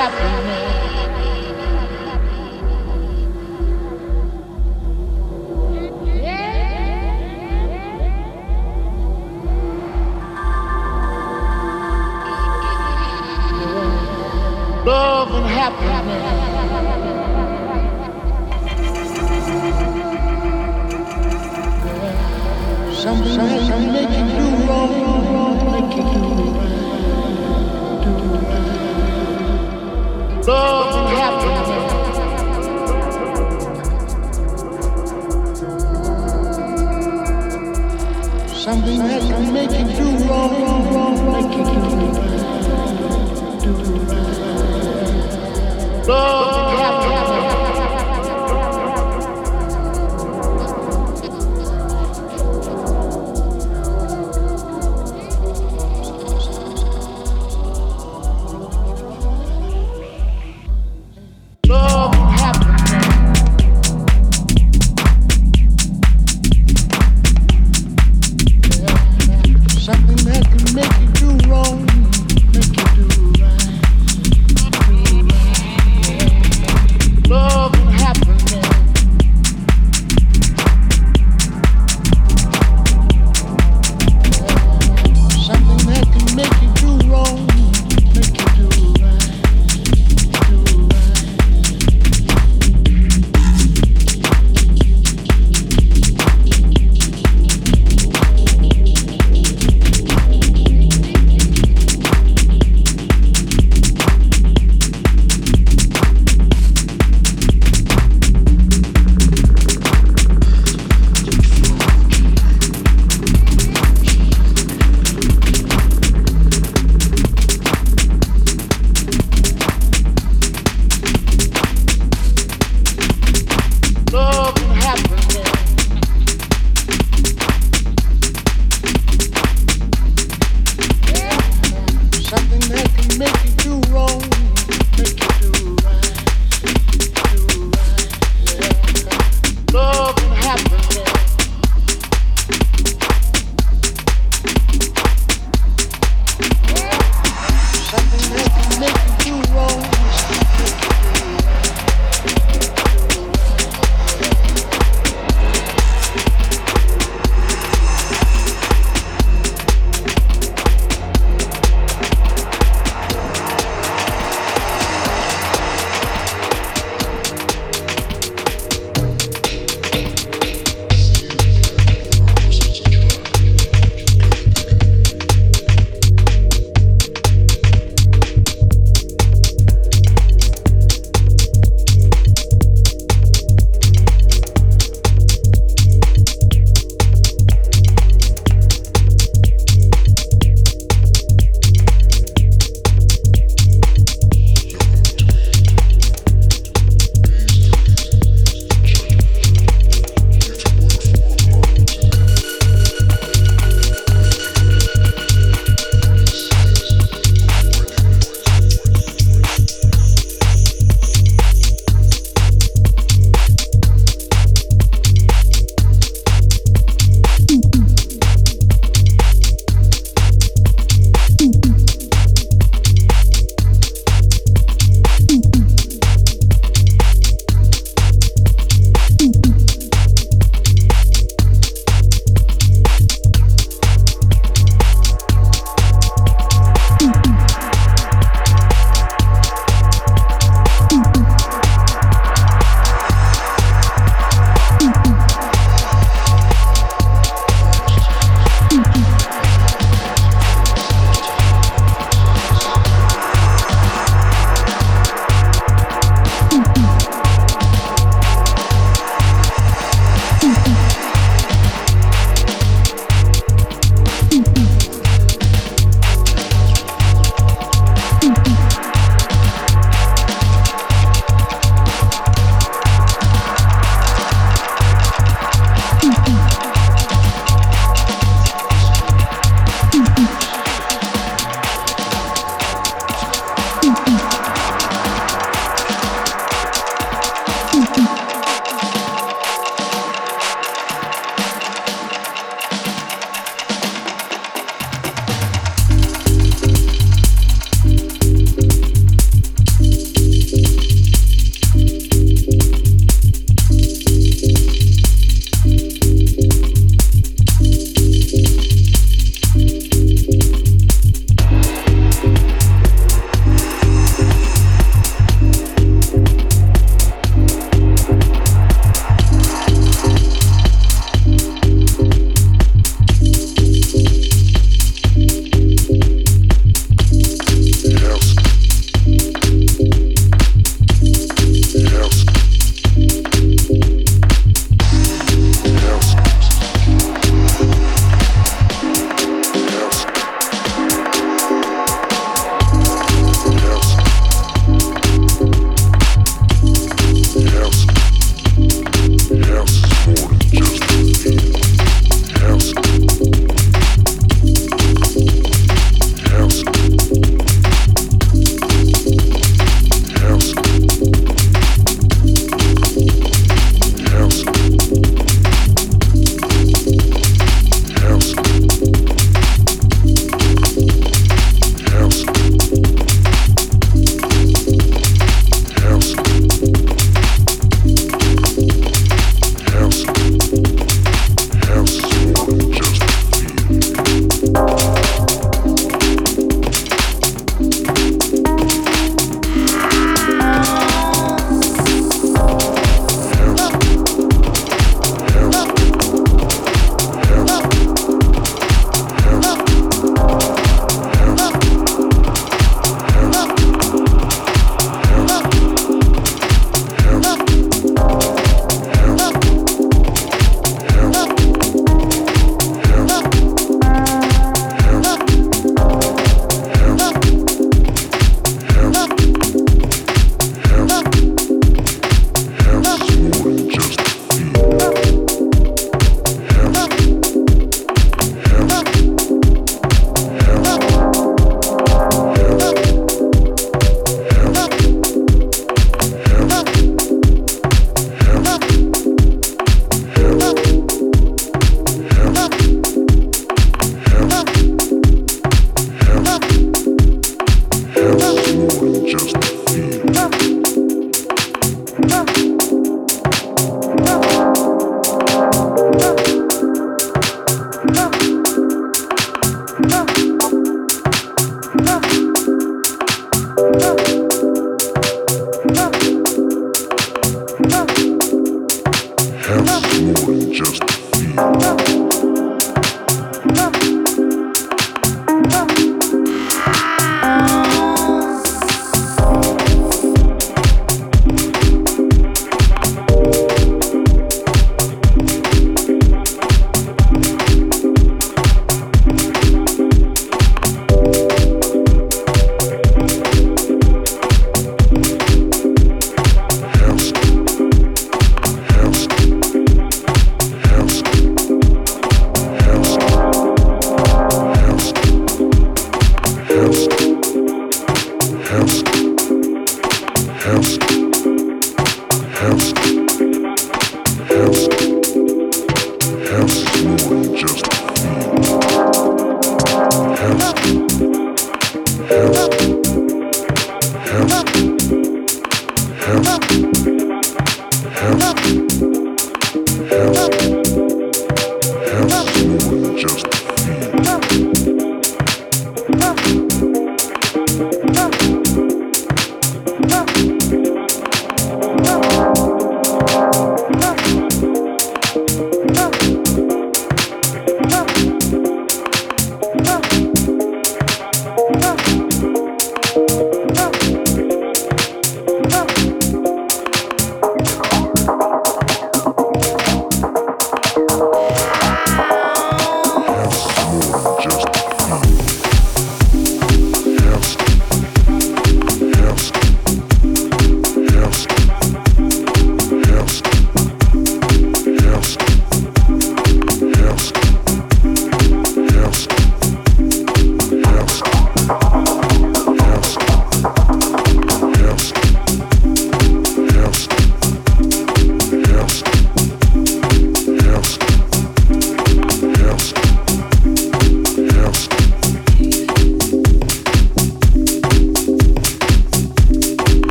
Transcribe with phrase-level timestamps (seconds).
[0.00, 0.69] happiness.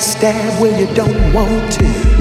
[0.00, 2.19] Stab where you don't want to.